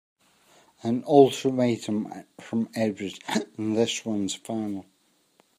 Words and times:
An 0.81 1.03
ultimatum 1.05 2.11
from 2.39 2.69
Edward 2.73 3.19
and 3.55 3.77
this 3.77 4.03
one's 4.03 4.33
final! 4.33 4.87